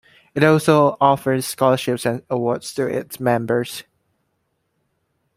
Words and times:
It 0.33 0.43
also 0.43 0.97
offers 0.99 1.45
scholarships 1.45 2.07
and 2.07 2.23
awards 2.27 2.73
to 2.73 2.87
its 2.87 3.19
members. 3.19 3.83